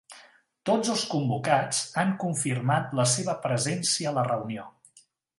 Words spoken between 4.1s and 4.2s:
a